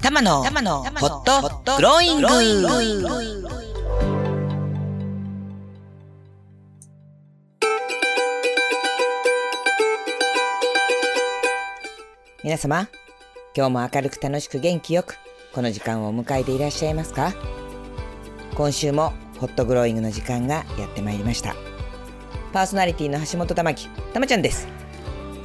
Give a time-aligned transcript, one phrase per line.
[0.00, 2.28] 玉野ホットグローイング。
[12.44, 12.88] 皆様
[13.56, 15.16] 今日も明るく楽しく元気よく
[15.52, 17.34] この時間を迎えていらっしゃいますか？
[18.54, 21.56] 今週もホットグローイングの時間がやってまいりました。
[22.52, 24.68] パーソナリティの橋本玉木たまちゃんです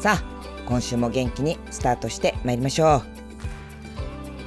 [0.02, 0.24] さあ
[0.66, 3.04] 今週も元気にスタートしてまいりましょ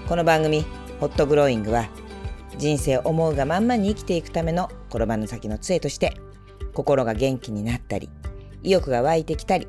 [0.04, 0.08] う。
[0.08, 0.64] この番組
[0.98, 1.88] ホットグローイングは
[2.58, 6.16] 人生思うがまんまに生きていくための転ばぬ先の杖として
[6.72, 8.10] 心が元気になったり
[8.64, 9.68] 意欲が湧いてきたり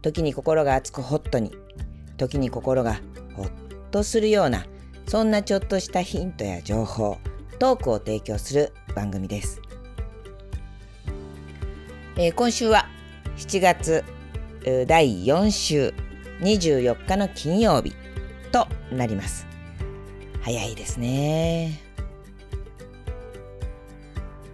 [0.00, 1.52] 時に心が熱くホットに
[2.16, 2.98] 時に心が
[3.36, 3.50] ほっ
[3.90, 4.64] とするような
[5.08, 7.18] そんなちょっとしたヒントや情報
[7.58, 9.60] トークを提供する番組です、
[12.16, 12.86] えー、今週は
[13.36, 14.04] 7月
[14.86, 15.94] 第4週
[16.40, 17.94] 24日の金曜日
[18.52, 19.46] となります。
[20.42, 21.80] 早いですね。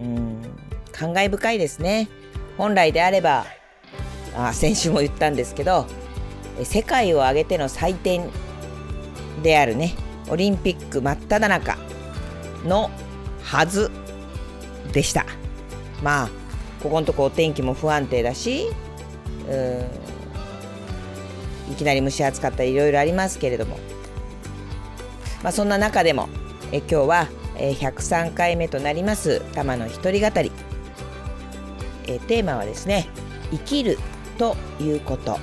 [0.00, 0.42] うん
[0.92, 2.08] 感慨深いですね。
[2.56, 3.46] 本来であれば
[4.36, 5.86] あ先週も言ったんですけど
[6.62, 8.30] 世界を挙げての祭典
[9.42, 9.94] であるね
[10.28, 11.76] オリンピック真っ只中
[12.64, 12.90] の
[13.42, 13.90] はず
[14.92, 15.26] でした。
[16.02, 16.28] まあ
[16.82, 18.68] ここのとこお天気も不安定だし
[21.70, 23.78] いきなり蒸し暑かったりいろいろありますけれども、
[25.42, 26.28] まあ、そんな中でも
[26.72, 30.50] え今日は103回目となります玉の一人語り。
[32.06, 33.08] えテーマはですね
[33.50, 33.98] 生きる
[34.38, 35.38] ということ。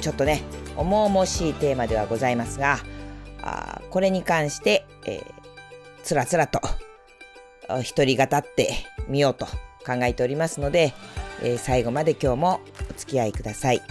[0.00, 0.42] ちょっとね
[0.76, 2.78] 重々しいテーマではございますが
[3.42, 5.24] あこれに関して、えー、
[6.02, 6.60] つらつらと
[7.82, 8.72] 一人語って
[9.08, 9.46] みようと
[9.84, 10.94] 考えておりますので、
[11.42, 13.82] えー、最後まで今日もお付き合いください。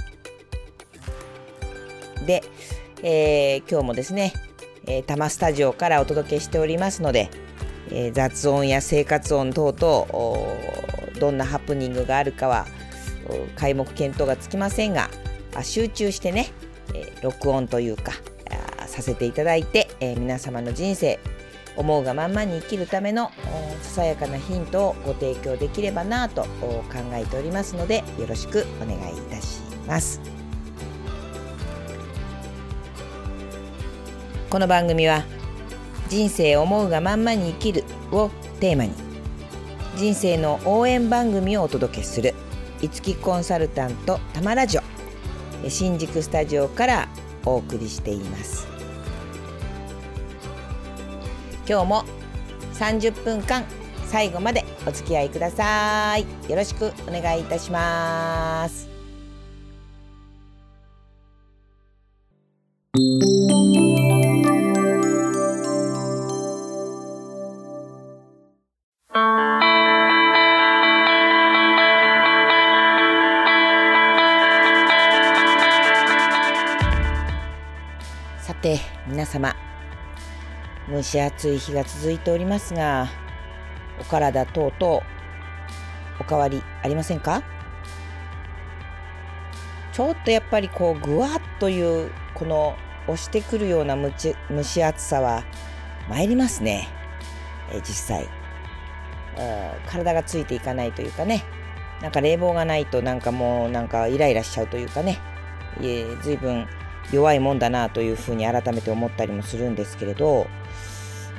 [2.26, 2.44] で、
[3.04, 4.34] えー、今日もですね、
[4.86, 7.30] えー、多摩スタジオからお届けしておりますので、
[7.92, 10.08] えー、雑音や生活音等々
[11.20, 12.66] どんなハプニングがあるかは
[13.56, 15.10] 皆目見当がつきませんが
[15.64, 16.52] 集中してね、
[16.94, 18.14] えー、録音というか
[18.88, 21.20] させていただいて、えー、皆様の人生
[21.78, 23.32] 思うがまんまに生きるための
[23.82, 26.50] ささやかなヒントをご提供できればなと考
[27.14, 30.20] えておりますのでよろしくお願いいたします。
[34.50, 35.26] この番組は
[36.08, 37.84] 人生思うがまんまに生きる
[38.14, 38.30] を
[38.62, 38.92] テーマに
[39.98, 42.34] 人生の応援番組をお届けする
[42.82, 47.10] いつきコンサルタントたまラジオ新宿スタジオから
[47.44, 48.68] お送りしています
[51.68, 52.06] 今日も
[52.74, 53.66] 30分間
[54.06, 56.22] 最後までお付き合いください。
[56.50, 58.87] よろしくお願いいたします。
[80.98, 83.08] 蒸し暑い日が続いておりますが
[84.02, 85.04] お体等々
[86.20, 87.44] お変わりありませんか？
[89.94, 95.44] ちょっとやっぱりこうぐわっというこの押してくるような蒸し暑さは
[96.10, 96.88] 参りますね、
[97.72, 98.28] え実際。
[99.86, 101.44] 体がついていかないというかね。
[102.02, 105.20] なんか冷房がないとなんかもうなんかイライラしちゃうというかね、
[105.80, 106.68] えー、随分
[107.12, 110.48] 弱いもんだなというふうに改めて思ったりもするんですけれど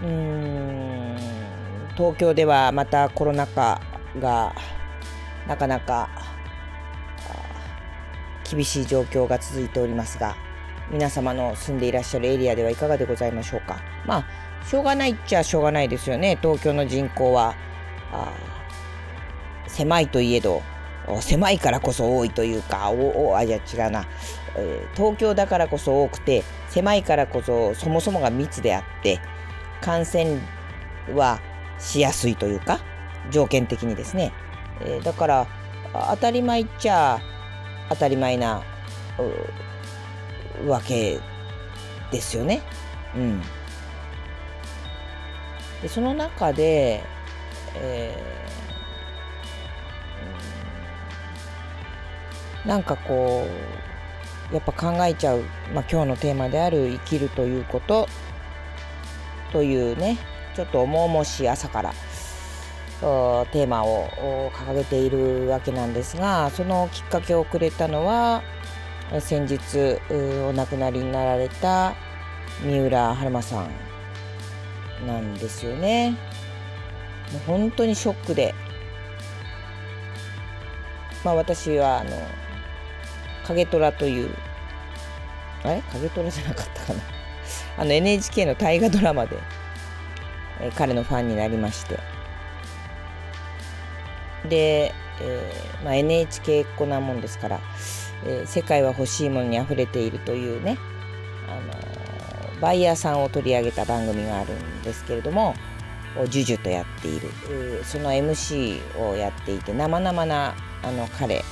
[0.02, 1.16] うーん
[1.96, 3.80] 東京ではまたコロナ禍
[4.20, 4.54] が
[5.46, 6.08] なかなか
[8.48, 10.36] 厳しい状況が続いておりますが
[10.90, 13.78] 皆様の住んでいらっしゃるエリアではいかがでございましょうか。
[14.06, 14.24] まあ
[14.64, 16.38] しょうがないっちゃしょうがないですよね。
[16.40, 17.54] 東京の人口は
[19.66, 20.62] 狭いといえど
[21.20, 24.06] 狭いからこそ多いというかおおあじゃあ違うな、
[24.56, 29.20] えー、東京だからこそ多くて狭いからこそそもそもが密であって
[29.80, 30.38] 感染
[31.14, 31.40] は
[31.78, 32.80] しやすいというか
[33.30, 34.32] 条件的にですね、
[34.80, 35.46] えー、だから
[36.10, 37.20] 当たり前っちゃ
[37.88, 38.62] 当たり前な
[40.66, 41.20] わけ
[42.10, 42.62] ですよね。
[43.14, 43.42] うん、
[45.82, 47.02] でその中で、
[47.76, 48.47] えー
[52.68, 53.46] なんかこ
[54.52, 55.40] うやっぱ考えちゃう、
[55.74, 58.06] まあ、今日のテーマである生きるということ
[59.52, 60.18] というね
[60.54, 61.92] ちょっと重々しい朝から
[63.00, 68.42] テーマを掲げているわけなんですがそのきっかけをくれたのは
[69.20, 69.98] 先日
[70.42, 71.94] お亡くなりになられた
[72.62, 76.10] 三浦春馬さんなんですよね。
[77.32, 78.54] もう本当にショックで
[81.24, 82.10] まあ私はあの
[83.48, 84.30] 影虎という
[85.64, 85.82] あれ？
[85.92, 87.00] 影虎じゃなかったかな。
[87.78, 89.36] あの NHK の大河ドラマで、
[90.60, 91.98] えー、彼のファンになりまして。
[94.48, 97.60] で、えーまあ、NHK っ子なもんですから、
[98.24, 100.78] えー、世界は欲しいものにあふれているというね、
[101.48, 105.54] あのー、バイヤーさんを取り上げた番組があるんですけれども
[106.28, 107.30] ジュジュとやっている。
[107.84, 111.44] その MC をやっていて生々なあの彼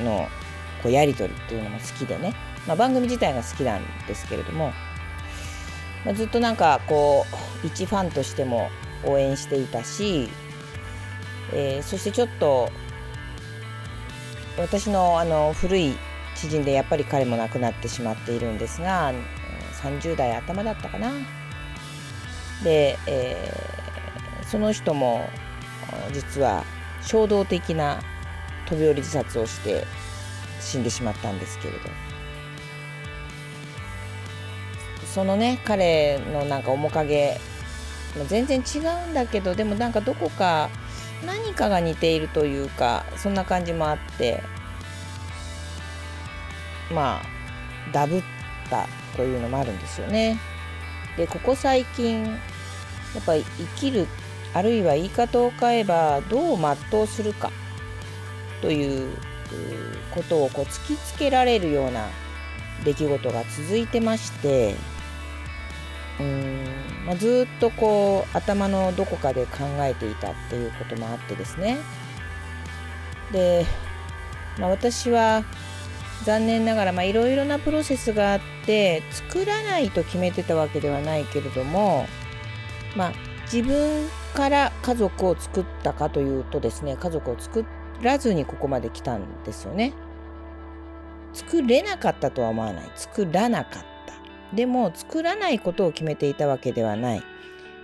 [0.00, 0.28] の
[0.82, 2.34] こうやり取りっていうのも好きでね、
[2.66, 4.72] まあ、番組自体が好きなんですけれども、
[6.04, 7.26] まあ、ずっとなんかこ
[7.64, 8.70] う一ファンとしても
[9.04, 10.28] 応援していたし、
[11.52, 12.70] えー、そしてちょっと
[14.56, 15.96] 私のあの古い
[16.34, 19.12] 知人でやっぱり彼も亡くなってしまっているんですが
[19.82, 21.12] 30代頭だったかな。
[22.64, 25.28] で、えー、その人も
[26.12, 26.64] 実は
[27.02, 28.00] 衝動的な
[28.66, 29.84] 飛び降り自殺をして
[30.60, 31.80] 死んでしまったんですけれど
[35.14, 37.38] そのね彼のなんか面影
[38.28, 40.70] 全然違うんだけどでもなんかどこか
[41.26, 44.42] 何かが似ているというかそんな感じもあって
[46.92, 48.22] まあダブっ
[48.70, 50.38] たというのもあるんですよね。
[51.16, 52.30] でここ最近や
[53.20, 54.06] っぱり生きる
[54.54, 57.50] あるいは言い方を変えばどう全うするか
[58.62, 59.16] という
[60.10, 62.08] ことをこう突きつけられるような
[62.84, 64.74] 出来事が続いてまして
[66.20, 66.64] うん、
[67.06, 71.78] まあ、ずっとこう頭のどこかで考えていたっていうこともあってですね。
[73.32, 73.66] で、
[74.58, 75.44] まあ、私は
[76.24, 82.06] 残念ながらいろいろなプロセスがあって作らないと決めてたわけではないけれども
[82.96, 83.12] まあ
[83.44, 87.64] 自分から家族を作ったかというとですね家族を作っ
[88.02, 89.92] らずにここまで来たんですよね。
[91.32, 97.22] 作れなかったとは思わない作らなかったでも作らないことを決めていたわけではない、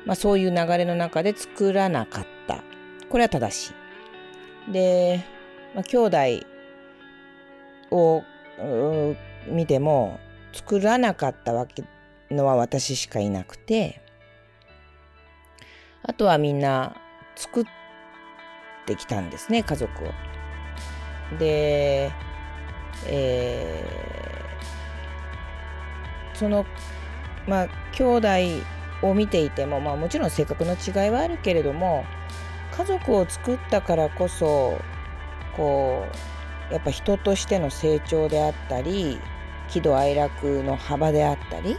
[0.07, 2.65] まあ、そういう流れの中で作らなかった
[3.09, 3.75] これは正し
[4.69, 4.73] い。
[4.73, 5.25] で、
[5.75, 6.17] まあ、兄弟
[7.91, 8.25] を
[9.47, 10.19] 見ても
[10.53, 11.85] 作らなかったわけ
[12.31, 14.01] のは私しかいなくて
[16.03, 16.97] あとはみんな
[17.37, 17.84] 作って
[18.97, 20.13] きたんですね家族を。
[21.39, 22.13] で、
[23.07, 26.67] えー、その
[27.47, 28.29] まあ兄弟
[29.03, 32.05] を見ていても、まあ、もちろん性格の違いはあるけれども
[32.73, 34.81] 家族を作ったからこそ
[35.57, 36.07] こ
[36.71, 39.21] うやっぱ人としての成長であったり
[39.69, 41.79] 喜怒哀楽の幅であったり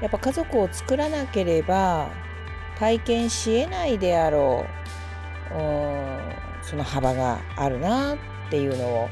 [0.00, 2.10] やっぱ家族を作らなければ
[2.78, 4.85] 体験しえないであろう
[6.62, 8.18] その幅があるなっ
[8.50, 9.08] ていうのを、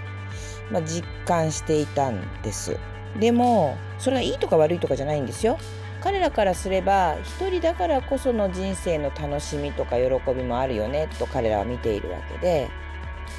[0.71, 2.79] まあ、実感していたんです。
[3.19, 5.59] でもそれがいいとか悪いとかじゃないんですよ。
[6.03, 10.05] 彼らからすれば一人だからこその人生の楽しみとか喜
[10.35, 12.69] びもあるよねと彼らは見ているわけで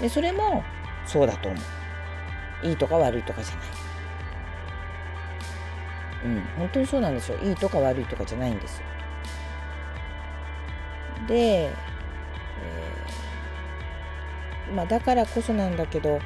[0.01, 0.63] でそれも
[1.05, 1.57] そうだと思
[2.63, 2.67] う。
[2.67, 3.65] いいとか悪いとかじゃない。
[6.25, 7.37] うん、本当にそうなんですよ。
[7.43, 8.81] いいとか悪いとかじゃないんです。
[11.27, 11.73] で、えー、
[14.73, 16.19] まあ、だからこそなんだけど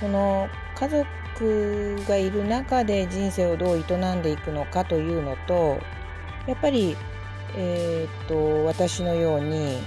[0.00, 5.78] その家族がいる中で人生をどう営んでいくのかというのと
[6.46, 6.96] やっぱり、
[7.56, 9.80] えー、っと私のように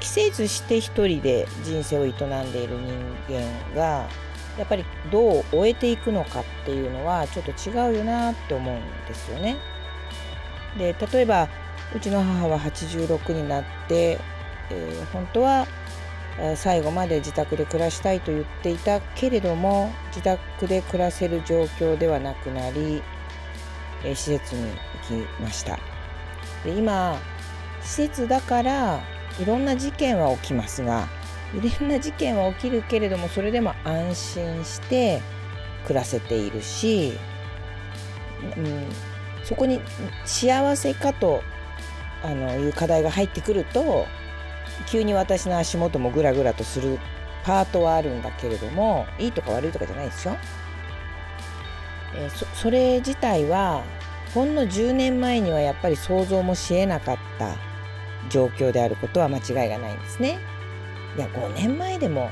[0.00, 2.94] 季節して一人で人生を営んでいる人
[3.28, 4.08] 間が
[4.56, 9.56] やっぱりどう終えていくのかっていうのはちょっと違うよなって思うんですよね。
[10.78, 11.48] で例えば
[11.94, 14.18] うちの母は86になって、
[14.70, 15.66] えー、本当は
[16.56, 23.02] 最後まで自宅で暮らしたいと言っていたけれども自宅で暮らせる状況ではなくなり、
[24.04, 24.70] 施設に
[25.10, 25.78] 行きました。
[26.64, 27.18] で今
[27.82, 29.00] 施設だから
[29.40, 31.08] いろんな事件は起きますが
[31.54, 35.22] いろんな事件は起きるけれどもそれでも安心して
[35.86, 37.18] 暮らせているし、
[38.56, 38.86] うん、
[39.44, 39.80] そこに
[40.24, 41.42] 幸せかと
[42.24, 44.06] あのいう課題が入ってくると
[44.84, 46.98] 急に私の足元もグラグラとする
[47.44, 50.36] パートはあるんだけれどもいいとか悪いとかじゃないですよ。
[52.14, 53.82] え、そそれ自体は
[54.34, 57.56] ほんの10年前にはやっぱり想像もしえなかった
[58.28, 60.38] 状況であることは間違いがないんですね。
[61.16, 62.30] いや5年前でも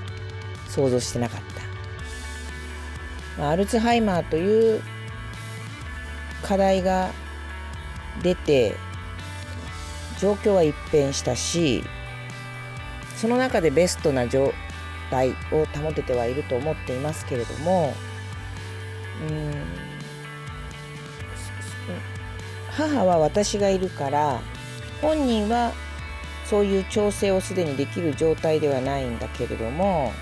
[0.69, 1.55] 想像してなかった。
[3.41, 4.83] まあ、アルツハイマーという
[6.43, 7.11] 課題が
[8.23, 8.77] 出て
[10.21, 11.83] 状況は一変したし
[13.25, 14.53] その中でベストな状
[15.11, 17.95] 態を保ててはいると思っていますけれども
[19.27, 19.55] うん
[22.71, 24.43] 母は私がいるから
[25.01, 25.73] 本人は
[26.45, 30.13] そういう調整をすでにできる状態ではないんだけれども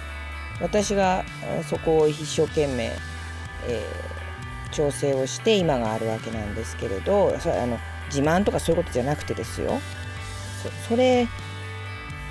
[0.61, 1.25] 私が
[1.69, 2.93] そこを一生懸命、
[3.67, 9.81] えー、調整をして今があるわけなんですけれどそれあの自慢とかそういうことじゃなくてですよ。
[10.87, 11.27] それ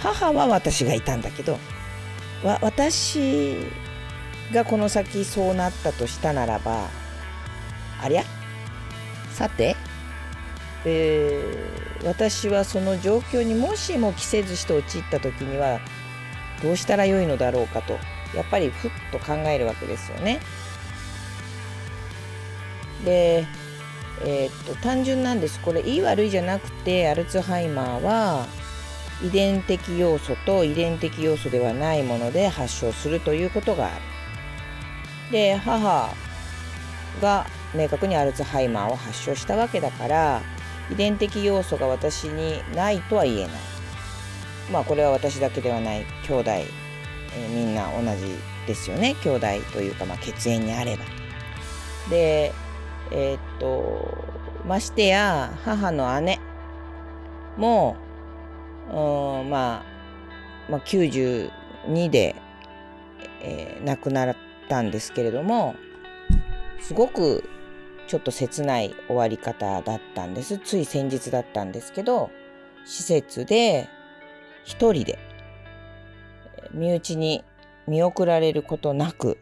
[0.02, 1.60] 母は私がいたんだけど
[2.44, 3.56] わ私
[4.52, 6.90] がこの先そうなったとしたならば
[8.02, 8.24] ありゃ？
[9.32, 9.76] さて、
[10.86, 15.80] えー、私はその状況にもしも着せずして陥った時には
[16.62, 17.94] どうしたらよいのだろうかと
[18.36, 20.40] やっぱりふっと考えるわけですよね。
[23.06, 23.46] で
[24.24, 28.46] えー、っと単純なんですこれいい悪いじゃなくてアルツハイマーは
[29.24, 33.96] 遺伝的要素と遺伝的要素ではないもので発症するということがある。
[35.32, 36.14] で母
[37.22, 40.42] が明確にアルツハイマーを発症したわけだから
[40.92, 43.52] 遺伝的要素が私にないとは言えない。
[44.72, 48.36] まあこれは私だけではない兄弟、えー、みんな同じ
[48.68, 51.06] ですよね兄弟というかまあ血縁にあれば。
[52.10, 52.54] で
[53.12, 54.18] えー、っと
[54.66, 56.40] ましてや母の姉
[57.58, 57.98] も
[58.92, 59.84] うんまあ、
[60.70, 62.36] まあ、92で、
[63.42, 64.36] えー、亡くなっ
[64.68, 65.76] たんですけれども
[66.80, 67.50] すごく
[68.08, 70.58] ちょっと切ない終わり方だったんです。
[70.58, 72.30] つい先日だったんですけど
[72.86, 73.88] 施設で
[74.66, 75.18] 一人で
[76.74, 77.46] 身内に
[77.88, 79.38] 見送られることなく、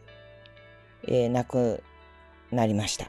[1.08, 1.82] えー、亡く
[2.52, 3.06] なりました。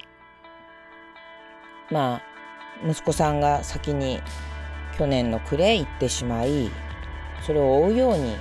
[1.92, 2.22] まあ
[2.88, 4.20] 息子さんが先に
[4.98, 6.70] 去年の暮れ行ってしまい
[7.42, 8.38] それを追うように、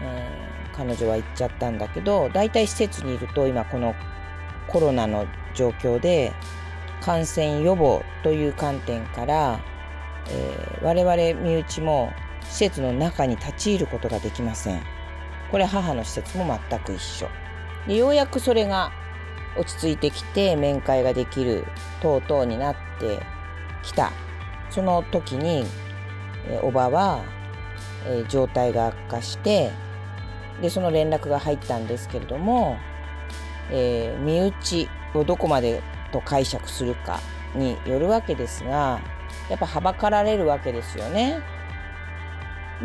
[0.00, 3.94] えー、彼女は行っちゃったんだけど大体施設にいると今この
[4.68, 6.32] コロナの状況で
[7.00, 9.60] 感染予防という観点から、
[10.28, 14.82] えー、我々身内も施設の中に立ち入ることができません。
[15.50, 17.28] これ母の施設も全く一緒。
[17.86, 18.90] でようやくそれが
[19.56, 21.64] 落ち着いてきて面会ができる
[22.00, 23.20] 等々になって
[23.82, 24.10] きた
[24.74, 25.64] その時に、
[26.48, 27.22] えーおばは、
[28.06, 29.70] え状態が悪化して
[30.60, 32.76] でその連絡が入ったんですけれども、
[33.70, 37.20] えー、身内をどこまでと解釈するか
[37.54, 39.00] によるわけですが
[39.48, 41.40] やっぱはばかられるわけですよね。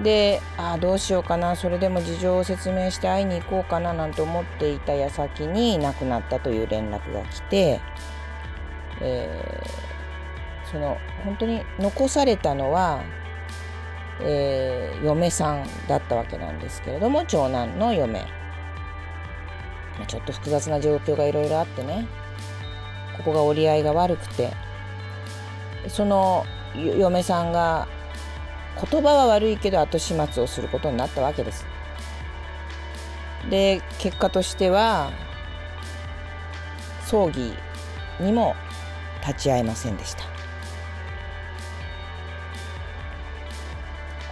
[0.03, 7.81] でああどうしようかなそれでも事情を説明して会いに行こうかななんて思っていた矢先に亡くなったという連絡が来て、
[9.01, 9.88] えー、
[10.71, 13.03] その本当に残されたのは、
[14.21, 18.25] えー、嫁さんだったわけなんですけれども長男の嫁
[20.07, 22.07] ちょっと複雑な状況がいろいろあってね
[23.17, 24.53] ここが折り合いが悪くて
[25.87, 26.45] その
[26.75, 27.87] 嫁さんが
[28.89, 31.65] 言葉は悪いけど後始末をすることになったわけです。
[33.49, 35.11] で結果としては
[37.05, 37.53] 葬儀
[38.19, 38.55] にも
[39.25, 40.28] 立ち会えませんでした。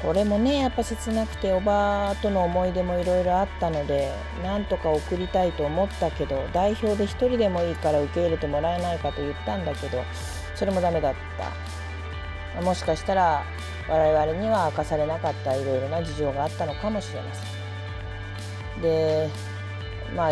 [0.08, 4.10] これもねやっぱ切なくておばとの思い出もいろいろあったので
[4.42, 10.02] なんとか送りたいと思ったけど代表で一人でもいいから受け入れてもらえないかと言ったんだけど
[10.56, 11.16] それもダメだっ
[12.56, 13.44] たもしかしたら
[13.90, 18.82] 我々には明かされなかったいろいろな事情があったのかもしれません。
[18.82, 19.30] で
[20.16, 20.32] まあ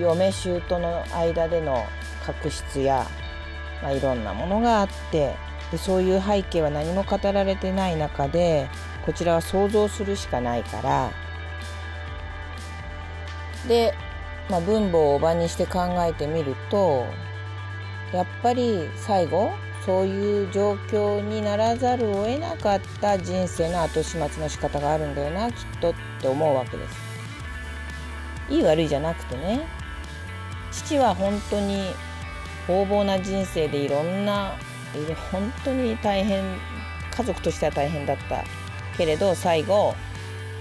[0.00, 1.86] 嫁姑の間での
[2.26, 3.06] 確執や、
[3.82, 5.36] まあ、いろんなものがあって
[5.70, 8.68] でそういう背景は何も語られてない中で
[9.06, 11.12] こちらは想像するしかないから
[13.68, 13.94] で、
[14.48, 17.06] まあ、分母をおばにして考えてみると
[18.12, 19.52] やっぱり最後
[19.86, 27.10] そういう状況にならざるを得なかった人生の後始末の仕方があるんだよなきっとって思うわけです。
[28.50, 29.60] いい悪いじゃなくてね
[30.72, 31.92] 父は本当に
[32.68, 34.54] 横暴な人生でいろんな
[35.32, 36.42] 本当に大変
[37.10, 38.44] 家族としては大変だった
[38.96, 39.94] けれど最後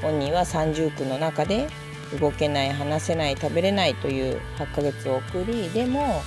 [0.01, 1.67] 本人は三重苦の中で
[2.19, 6.21] 動けない話せない食べれないという8ヶ月を送りでも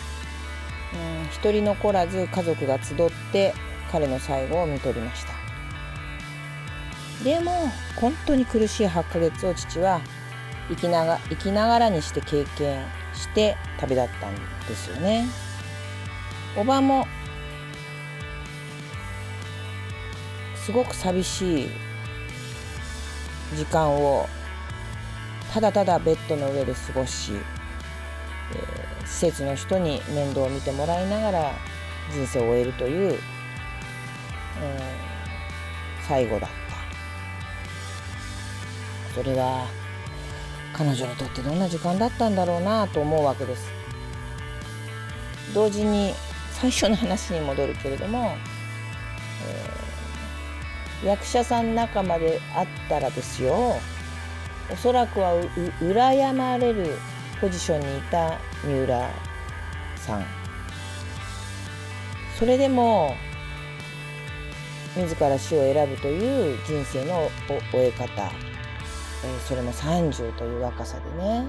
[0.94, 2.96] うん一人残らず家族が集っ
[3.32, 3.54] て
[3.90, 5.32] 彼の最後を見とりました
[7.24, 10.00] でも本当に苦しい8ヶ月を父は
[10.68, 14.34] 生きなが生きながらにして経験して旅立ったん
[14.68, 15.26] ですよね。
[16.56, 17.06] おばも
[20.64, 21.68] すごく寂しい
[23.56, 24.28] 時間を
[25.52, 27.32] ただただベッドの上で過ごし、
[28.54, 31.52] えー、施設の人に面倒を見てもらいながら
[32.12, 33.18] 人生を終えるという、うん、
[36.08, 36.62] 最後だった。
[39.14, 39.66] それは
[40.72, 43.70] 彼女にとってどんな時間だったんだろうなと思うわけです。
[45.52, 46.14] 同時に
[46.52, 48.36] 最初の話に戻るけれども、
[49.46, 49.81] えー、
[51.04, 53.76] 役者さん仲間であったらですよ
[54.70, 55.40] おそらくはう
[55.80, 56.96] 羨まれる
[57.40, 59.10] ポジションにいた三浦
[59.96, 60.24] さん。
[62.38, 63.14] それでも
[64.96, 67.30] 自ら死を選ぶという人生の
[67.70, 68.30] 終え方、
[69.24, 71.46] えー、それも30という若さでね。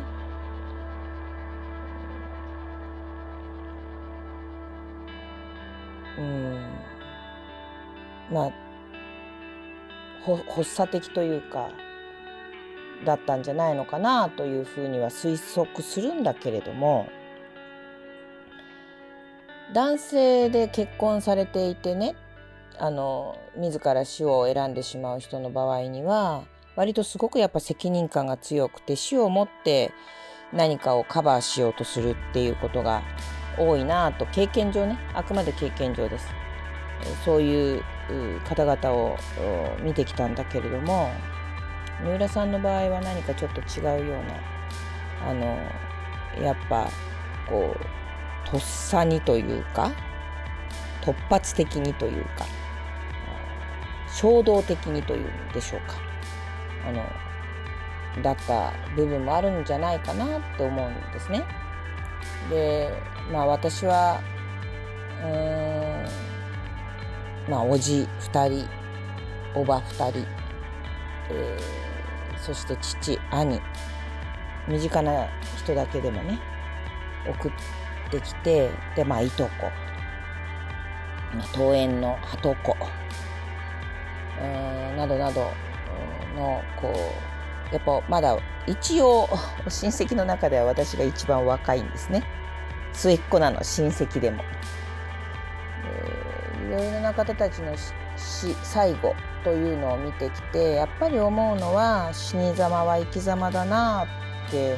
[6.18, 6.60] うん。
[8.32, 8.73] まあ
[10.26, 11.70] 発作的というか
[13.06, 17.08] だったんじゃないのかなというふうには推測するんだけれども
[19.74, 22.16] 男性で結婚されていてね
[22.78, 26.44] あの自ら死を選んでしまう人の場合には
[26.76, 29.92] 割とすごくやっぱ責任感が強くて死をもって
[30.52, 33.04] 何かをカバーしようとするっていうことが
[33.58, 36.43] 多いなと経験上ねあくまで経験上です。
[37.26, 37.84] そういう
[38.44, 39.18] 方々を
[39.82, 41.12] 見てきたんだけれども
[42.04, 45.58] 三浦さんの場合は何かちょっと違うようなあの
[46.44, 46.90] やっぱ
[47.48, 49.92] こうとっさにというか
[51.02, 52.46] 突発的にというか
[54.08, 55.96] 衝動的にというんでしょうか
[56.88, 57.04] あの
[58.22, 61.44] だった部分もあるんじゃないかなって思うんですね。
[62.50, 62.90] で
[63.32, 64.22] まあ私は
[65.24, 65.73] うーん
[67.50, 68.70] まあおじ2人
[69.56, 70.28] おば2人、
[71.30, 73.62] えー、そして父兄。
[74.68, 75.28] 身近な
[75.58, 76.40] 人だけでもね
[77.28, 77.52] 送っ
[78.10, 79.70] てきてでまあいとこ。
[81.36, 82.78] まあ登園のはとこ
[84.96, 85.52] などなど
[86.36, 86.94] のこ
[87.72, 89.28] うやっぱまだ一応
[89.68, 92.24] 親戚の中では私が一番若いんですね。
[92.94, 94.44] 末っ子なの親戚でも。
[96.68, 97.76] いろいろな方たちの
[98.16, 104.06] 死最後というのを見てきてやっぱり思うのは死に様は生き様だな
[104.48, 104.78] って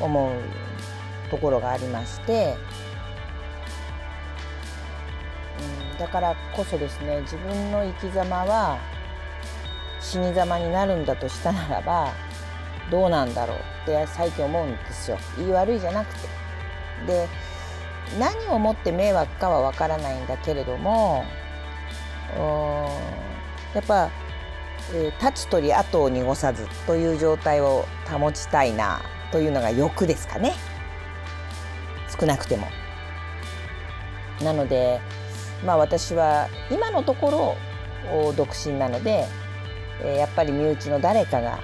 [0.00, 2.56] 思うところがありまして、
[5.92, 8.78] うん、だからこそですね自分の生き様は
[10.00, 12.12] 死に様になるんだとしたならば
[12.90, 16.28] どうなんだろうって最近思うんですよ言い悪いじゃなくて。
[17.06, 17.28] で
[18.18, 21.24] 何をもって迷惑かはわからないんだけれども
[23.74, 24.10] やっぱ、
[24.94, 30.54] えー、立つ鳥後を濁さずという状態を保ちたいなというのが欲ですかね
[32.18, 32.66] 少なくても。
[34.42, 35.00] なので
[35.64, 37.56] まあ私は今のとこ
[38.10, 39.26] ろ独身なので、
[40.04, 41.60] やっぱり身内の誰かが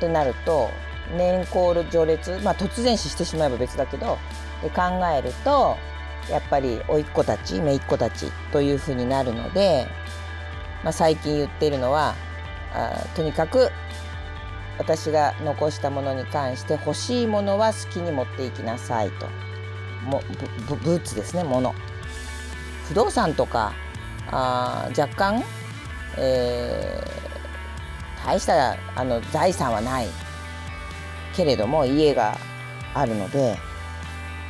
[0.00, 0.68] となると
[1.16, 4.18] 年功序列まあ突然死してしまえば別だけど
[4.62, 4.82] で考
[5.14, 5.76] えると
[6.30, 9.86] やっぱり甥っ子たち姪っ子たちというふうになるので、
[10.82, 12.14] まあ、最近言ってるのは
[12.72, 13.70] あとにかく
[14.78, 19.26] 私が残したものに関して欲しいものは好きに持っていきなさいと。
[20.06, 20.22] も
[20.68, 21.74] ブブーツですね物。
[22.88, 23.72] 不動産とか
[24.30, 25.42] あ若干、
[26.16, 30.08] えー、大したあの財産はない
[31.34, 32.38] けれども家が
[32.94, 33.58] あるので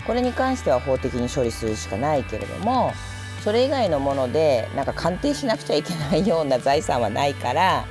[0.07, 2.93] これに関しては法的に処理するしかないけれども
[3.43, 7.87] それ以外のものでなんか鑑定しなくちゃいけないような財産はないから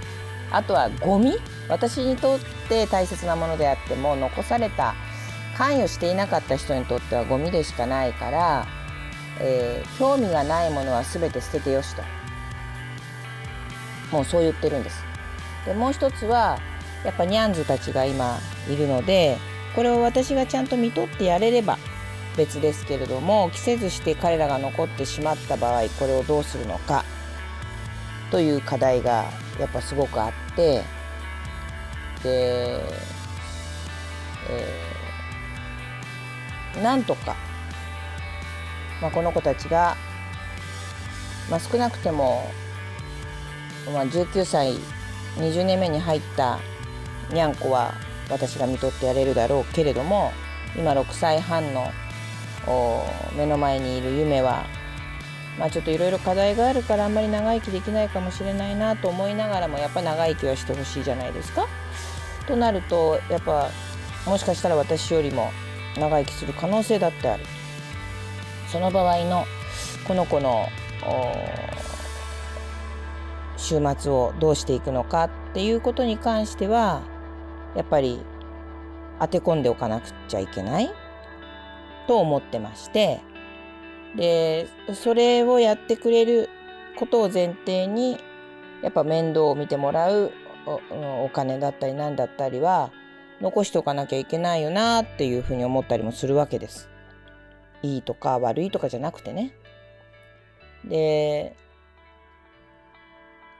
[0.51, 4.95] あとはゴミ私にとって大切なものであっても残された
[5.57, 8.67] 関与していなかった人にとってはゴミでしかないから、
[9.39, 12.03] えー、興味がないものは全て捨ててよしと
[14.11, 15.03] もうそう言ってるんです。
[15.65, 16.59] でもう一つは
[17.03, 19.37] やっぱニャンズたちが今いるので
[19.75, 21.77] これを私がちゃんと見とってやれれば
[22.35, 27.05] 別ですけれども着せずして彼らが残ってしまった場合これをどうするのか
[28.31, 29.25] という課題が
[29.59, 30.83] やっぱすごくあって
[32.23, 32.81] で、
[34.49, 37.35] えー、なんとか、
[39.01, 39.95] まあ、この子たちが、
[41.49, 42.49] まあ、少なくても、
[43.93, 44.73] まあ、19歳
[45.37, 46.59] 20年目に入った
[47.31, 47.93] にゃんこは
[48.29, 50.31] 私が見とってやれるだろうけれども
[50.75, 51.91] 今6歳半の
[53.35, 54.65] 目の前にいる夢は
[55.59, 61.67] まあちょっといろいろ課題があるからあんまり長生きできないかもしれないなと思いながらもやっぱ長生きはしてほしいじゃないですか。
[62.47, 63.69] となるとやっぱ
[64.25, 65.51] もしかしたら私よりも
[65.97, 67.45] 長生きする可能性だってある。
[68.71, 69.45] その場合の
[70.07, 70.67] この子の
[73.57, 77.01] 週末をどうしていくのかっていうことに関しては
[77.75, 78.19] やっぱり
[79.19, 80.91] 当て込んでおかなくちゃいけない
[82.07, 83.21] と思ってまして
[84.15, 86.49] でそれをやってくれる
[86.97, 88.17] ことを前提に
[88.81, 90.31] やっぱ面倒を見てもらう
[90.65, 92.91] お金だったり何だったりは
[93.41, 96.89] 残しておかなきゃいけないよなっていうふうに思ったりもするわけです。
[97.81, 99.53] いいとか悪いとかじゃなくてね。
[100.85, 101.55] で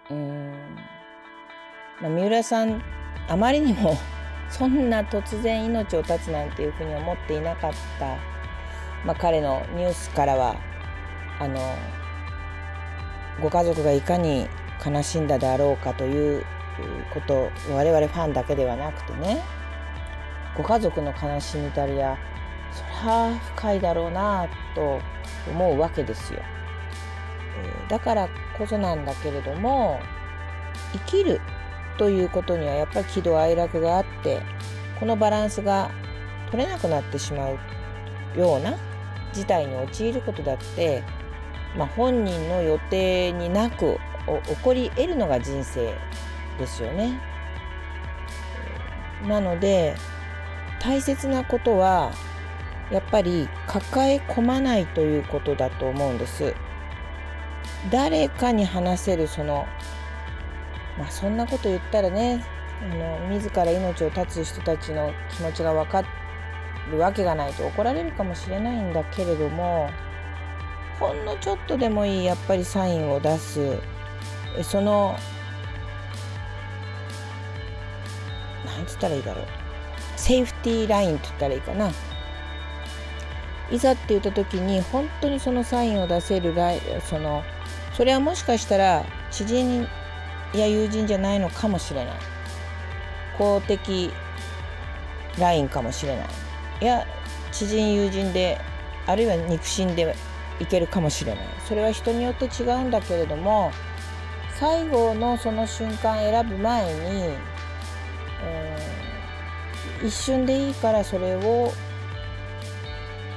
[0.10, 0.54] うん、
[2.02, 2.82] まあ、三浦さん
[3.28, 3.98] あまりにも
[4.50, 8.35] そんな突然命を絶つなんていうふうに思っていなかった、
[9.06, 10.56] まあ、彼のニュースからは
[11.40, 11.60] あの
[13.42, 14.48] ご家族がいかに
[14.86, 16.44] 悲しんだであろうかという
[17.14, 19.42] こと我々ファンだけではなくてね
[20.58, 22.18] ご家族の悲しみたりや
[22.72, 25.00] そりゃ深いだろうなと
[25.50, 26.42] 思うわけですよ。
[27.88, 30.00] だからこそなんだけれども
[30.94, 31.40] 生きる
[31.98, 34.42] ということにはやっぱり喜怒哀楽があって
[35.00, 35.92] このバランスが
[36.52, 37.58] 取れなくなってしまう
[38.38, 38.76] ような
[39.36, 41.04] 事態に陥ることだって、
[41.78, 44.00] まあ、本人の予定になく
[44.48, 45.94] 起こり得るのが人生
[46.58, 47.20] ですよね。
[49.28, 49.96] なので
[50.80, 52.12] 大切なことは
[52.92, 56.56] やっぱり抱え込まないということだと思うんです。
[57.92, 59.66] 誰かに話せるその
[60.98, 62.44] まあそんなこと言ったらね
[62.82, 66.00] あの自ら命を絶つ人たちの気持ちが分か
[66.92, 69.90] るわけがないと怒られるかもしれないんだけれども
[71.00, 73.78] ほんのちょっとでもいいやっぱりサインを出す。
[74.64, 75.18] その
[78.66, 79.46] なんつったらいいだろう。
[80.16, 81.92] セーフティーラインって言ったらいいかな。
[83.72, 87.44] いざって言った時に本当にそのサインを出せるライその
[87.94, 89.88] それはもしかしたら知人
[90.54, 92.16] や友人じゃないのかもしれない。
[93.38, 94.14] 公的
[95.38, 96.45] ラインかもしれない。
[96.82, 97.06] や
[97.52, 98.60] 知人友人で
[99.08, 100.16] あるいは肉親で
[100.60, 103.72] いけるかもしれないそれは人によって違うんだけれども
[104.60, 107.36] 最後のその瞬間選ぶ前に、
[108.42, 111.74] えー、一瞬でいいからそれを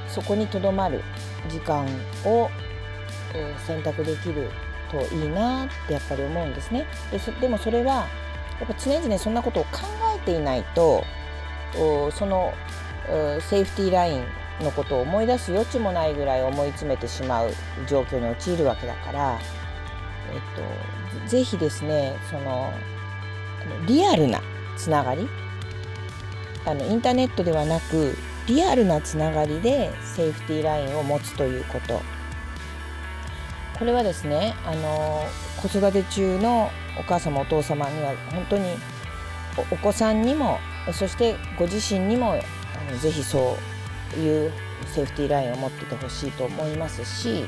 [0.09, 1.03] そこにとどまる
[1.49, 1.87] 時間
[2.25, 2.51] を
[3.67, 4.51] 選択できる
[4.91, 6.87] といいなってやっぱり思うんですね。
[7.11, 8.07] ででもそれは
[8.59, 9.81] やっぱ常々そんなことを考
[10.17, 11.05] えていないと
[11.73, 12.55] その
[13.41, 14.25] セーフティーライン
[14.61, 17.51] のことを思い出す余地もないぐらい思い詰めてしまう
[17.87, 19.39] 状況に陥るわけだから、
[20.33, 22.73] えっと、ぜひですねその
[23.87, 24.41] リアルな
[24.77, 25.29] つながり
[26.65, 28.15] あのインターネットではなく
[28.47, 32.01] リアルなつながりでセーフティーラインを持つということ。
[33.79, 35.25] これはですねあの
[35.63, 38.77] 子育て中のお母様お父様には本当に
[39.71, 40.59] お子さんにも
[40.93, 42.35] そしてご自身にも
[42.93, 43.57] のぜひそ
[44.17, 44.53] ういう
[44.87, 47.45] セーフティーラインを持っててほしいと思いますし、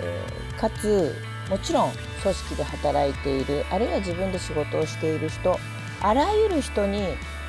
[0.00, 1.14] えー、かつ
[1.48, 5.58] もちろん組織で働いているあるいは自分で仕事をしている人
[6.00, 7.00] あらゆる人に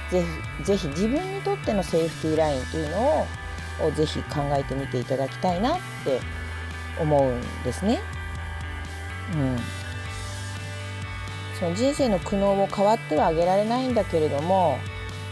[0.09, 0.23] ぜ
[0.59, 3.27] ひぜひ自分にとってのセーフティーラインというの
[3.87, 6.19] をぜひ考えてみていただきたいなって
[6.99, 7.99] 思うんですね。
[9.33, 9.57] うん、
[11.57, 14.77] その人生の苦悩を変わってはあげられないんだけれども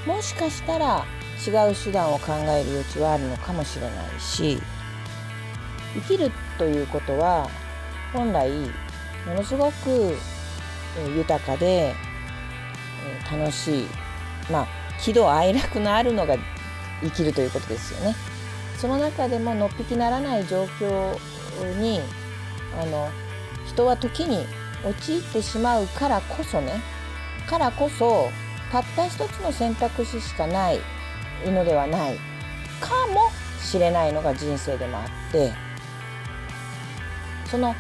[0.06, 1.06] もしかしたら
[1.46, 4.62] 違う手段を考える余地はあるのかもしれないし
[5.94, 7.50] 生きるということは
[8.14, 8.50] 本来
[9.26, 10.16] ものすごく
[11.16, 11.94] 豊かで
[13.32, 13.88] 楽しい。
[14.52, 14.68] まあ
[15.00, 16.36] 喜怒哀楽のあるのが
[17.02, 18.16] 生きるということですよね。
[18.78, 21.18] その中でものっぴきならない状況
[21.80, 22.02] に
[22.82, 23.10] あの
[23.66, 24.46] 人は時に
[24.84, 26.82] 陥ってしまうからこそね。
[27.48, 28.30] からこそ
[28.72, 30.80] たった一つの選択肢しかない。
[31.48, 32.18] のではない
[32.80, 33.30] かも
[33.62, 35.52] しれないのが人生でもあって
[37.46, 37.76] その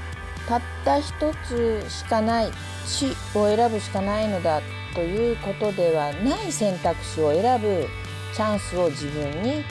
[0.48, 1.14] たった一
[1.48, 2.52] つしかない
[2.86, 4.62] 死を選ぶしかないのだ
[4.96, 7.88] ということではない選択肢を選ぶ
[8.34, 9.64] チャンスを自分に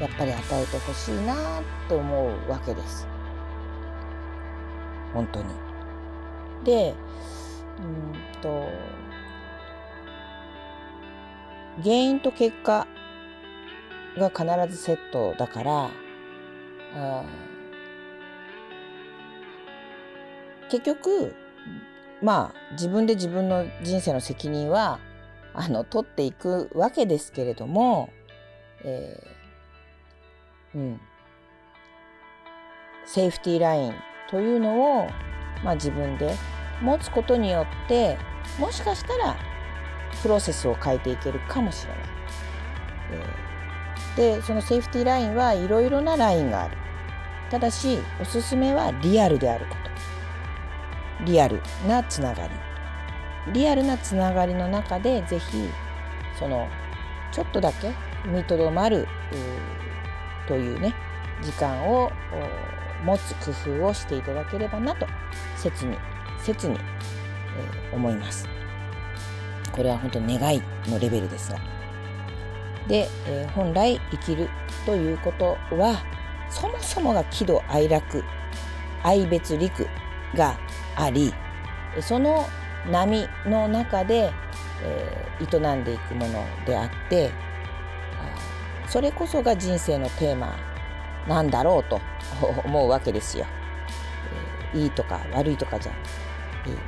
[0.00, 3.06] やっぱり与えてほしいなと思うわけです。
[5.12, 5.44] 本当に。
[6.64, 6.94] で
[7.78, 8.68] うんと
[11.82, 12.86] 原因と結果
[14.18, 14.44] が必
[14.74, 15.90] ずセットだから
[16.94, 17.24] あ
[20.70, 21.34] 結局
[22.22, 25.00] まあ自分で自分の人生の責任は
[25.54, 28.10] あの取っていくわけですけれども、
[28.84, 31.00] えー、うん、
[33.04, 33.94] セーフティーライン
[34.30, 35.08] というのを、
[35.62, 36.34] まあ、自分で
[36.80, 38.16] 持つことによって
[38.58, 39.36] もしかしたら
[40.22, 42.02] プロセスを変えていけるかもしれない。
[43.12, 43.51] えー、
[44.16, 46.76] でそのセーフティーラインはいろいろなラインがある。
[47.50, 49.76] ただしおすすめはリアルであるこ
[51.18, 51.24] と。
[51.24, 53.52] リアルなつながり。
[53.52, 55.68] リアルなつながりの中でぜひ
[56.38, 56.68] その
[57.32, 57.92] ちょっとだけ
[58.26, 59.08] 見とどまる
[60.46, 60.94] というね
[61.42, 62.12] 時間を
[63.04, 65.06] 持つ工夫をしていただければなと
[65.56, 65.96] 切に
[66.44, 68.48] 切に、えー、思います。
[69.72, 71.81] これは本当願いのレベルですが。
[72.88, 74.48] で、えー、本来生きる
[74.86, 76.02] ということは
[76.50, 78.24] そもそもが喜怒哀楽
[79.02, 79.86] 愛別陸
[80.34, 80.58] が
[80.96, 81.32] あり
[82.00, 82.46] その
[82.90, 84.32] 波の中で、
[84.82, 87.30] えー、営んでいくものであって
[88.92, 90.54] それこそが人生のテーマ
[91.26, 91.98] なんだろうと
[92.62, 93.46] 思うわけですよ。
[94.74, 95.92] えー、いいとか悪いとかじゃ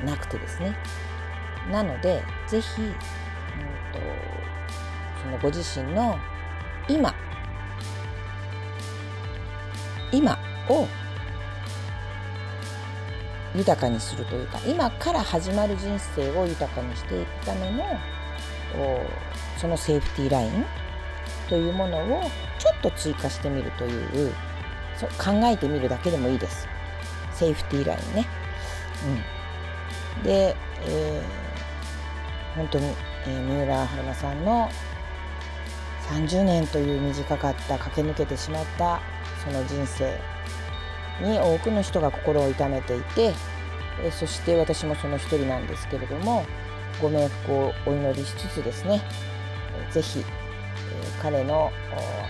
[0.05, 0.77] なくてですね。
[1.73, 2.95] なのでぜひ、うん、
[5.25, 6.19] そのご自身の
[6.87, 7.15] 今
[10.13, 10.87] 今を
[13.55, 17.85] 豊かにするというか今から始まる人生を豊かにしていくための
[19.57, 20.65] そのセーフティーライン
[21.49, 22.23] というものを
[22.59, 24.33] ちょっと追加してみるという
[24.97, 26.69] そう考えてみるだけでもいいです。
[27.33, 28.27] セーフティーラインね。
[30.17, 30.57] うん、で、
[30.87, 32.87] えー、本当に、
[33.27, 34.69] えー、三浦春馬さんの
[36.11, 39.01] 30年という短かった駆け抜けてしまった
[39.45, 40.19] その人生
[41.21, 43.33] に多くの人が心を痛めていて、
[44.11, 46.45] そして私もその一人なんですけれども
[47.01, 49.03] ご冥福をお祈りしつつですね、
[49.91, 50.25] ぜひ、
[51.23, 51.73] 彼の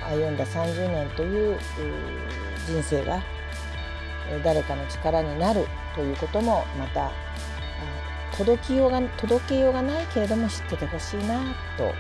[0.09, 1.59] 歩んだ30年という
[2.67, 3.23] 人生が
[4.43, 7.13] 誰かの力になるということもまた
[8.37, 11.41] 届きようが届けようがないけれども知っててほしいな
[11.77, 11.95] と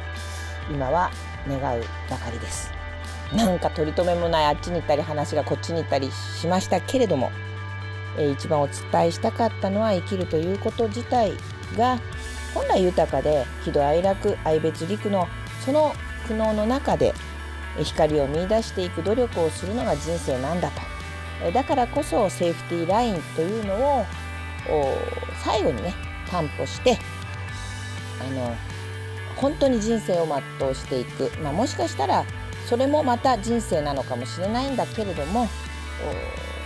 [0.70, 1.10] 今は
[1.48, 2.72] 願うばかりです。
[3.34, 7.32] なんか取り留めもないあっちに行ったり話がこっちに行ったりしましたけれども、
[8.16, 11.32] えー、一番お伝えしたかったのは生きるということ自体
[11.76, 11.98] が
[12.54, 15.26] 本来豊かで喜怒哀楽愛別陸の
[15.64, 15.94] その
[16.28, 17.12] 苦悩の中で
[17.82, 20.70] 光を見いだしていく努力をするのが人生なんだ
[21.42, 24.06] とだからこそセーフティーラインというのを
[25.42, 25.94] 最後にね
[26.30, 26.98] 担保して
[28.20, 28.56] あの
[29.36, 30.26] 本当に人生を
[30.58, 32.24] 全うしていく、まあ、もしかしたら
[32.66, 35.48] それもまた人生なのかもしれないんだけれども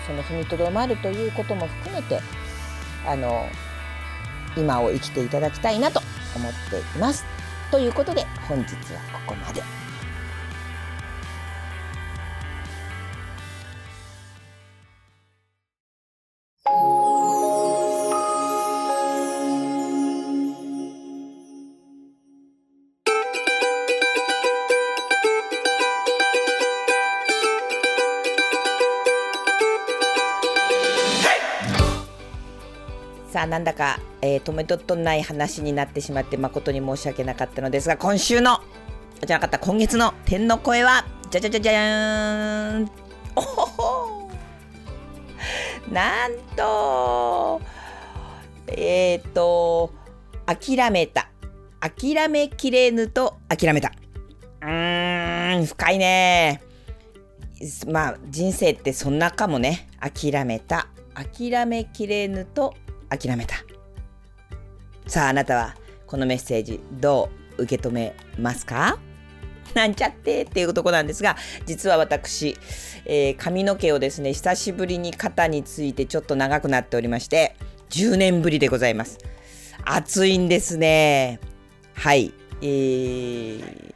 [0.07, 2.21] その踏みとどまるということも含めて
[3.07, 3.47] あの
[4.57, 6.01] 今を生きていただきたいなと
[6.35, 7.25] 思っています。
[7.71, 9.88] ということで本日はここまで。
[33.49, 38.61] なんだか、えー、止めとっとない話になってしまって誠に申し訳なかったのですが今週の
[39.27, 42.91] じゃなかった今月の天の声はじゃじゃじゃじゃーん。
[43.35, 44.31] おほほ
[45.91, 47.61] なんと
[48.69, 49.93] えっ、ー、と
[50.47, 51.31] 諦めた。
[51.81, 53.93] 諦めきれぬと諦めた。
[54.63, 56.63] うーん深いね。
[57.89, 59.89] まあ人生ってそんなかもね。
[60.01, 60.89] 諦めた。
[61.15, 62.75] 諦めきれぬと
[63.11, 63.57] 諦めた。
[65.07, 65.75] さああなたは
[66.07, 68.99] このメッセージどう受け止めますか？
[69.75, 72.57] なんちゃってっていうとこなんですが実は私、
[73.05, 77.55] えー、髪の毛をですね久しぶりに肩についてちょっと長くなっておりまして
[77.91, 79.19] 10年ぶりでございます。
[79.85, 81.39] 暑いんですね。
[81.95, 82.33] はい。
[82.61, 83.93] えー、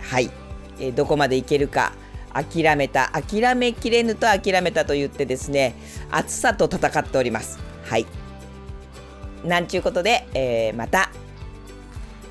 [0.00, 0.30] はい、
[0.78, 1.92] えー、どこまでいけるか
[2.32, 3.10] 諦めた。
[3.12, 5.74] 諦めきれぬと諦めたと言ってですね
[6.10, 7.58] 暑さと戦っております。
[7.84, 8.06] はい。
[9.44, 11.10] なんちゅうことで、えー、また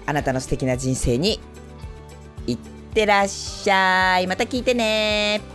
[0.06, 1.40] あなたの素敵な人生に
[2.48, 2.58] いっ
[2.94, 4.28] てらっしゃい。
[4.28, 5.53] また聞いてね。